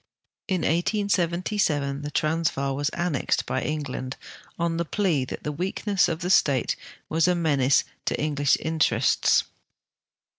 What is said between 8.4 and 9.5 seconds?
in terests.